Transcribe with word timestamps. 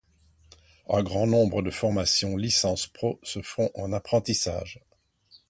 Un 0.89 1.03
grand 1.03 1.27
nombre 1.27 1.61
de 1.61 1.69
formations 1.69 2.35
Licence 2.35 2.87
pro 2.87 3.19
se 3.21 3.43
font 3.43 3.69
en 3.75 3.93
apprentissage. 3.93 4.79